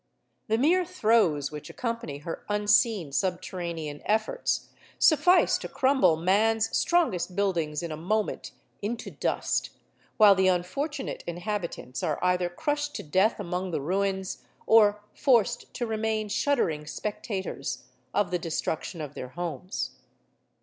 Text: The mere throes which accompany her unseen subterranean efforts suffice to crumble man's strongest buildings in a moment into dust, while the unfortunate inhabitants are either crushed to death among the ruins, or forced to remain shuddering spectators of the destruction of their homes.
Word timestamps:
The 0.47 0.57
mere 0.57 0.83
throes 0.83 1.51
which 1.51 1.69
accompany 1.69 2.17
her 2.17 2.43
unseen 2.49 3.11
subterranean 3.11 4.01
efforts 4.05 4.69
suffice 4.97 5.59
to 5.59 5.69
crumble 5.69 6.15
man's 6.15 6.75
strongest 6.75 7.35
buildings 7.35 7.83
in 7.83 7.91
a 7.91 7.95
moment 7.97 8.51
into 8.81 9.11
dust, 9.11 9.69
while 10.17 10.33
the 10.33 10.47
unfortunate 10.47 11.23
inhabitants 11.27 12.01
are 12.01 12.17
either 12.23 12.49
crushed 12.49 12.95
to 12.95 13.03
death 13.03 13.39
among 13.39 13.69
the 13.69 13.79
ruins, 13.79 14.43
or 14.65 15.03
forced 15.13 15.71
to 15.75 15.85
remain 15.85 16.29
shuddering 16.29 16.87
spectators 16.87 17.83
of 18.11 18.31
the 18.31 18.39
destruction 18.39 19.01
of 19.01 19.13
their 19.13 19.29
homes. 19.29 19.97